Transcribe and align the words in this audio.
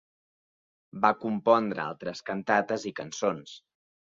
Va 1.03 1.11
compondre 1.25 1.85
altres 1.85 2.25
cantates 2.31 2.89
i 2.93 2.97
cançons. 3.03 3.55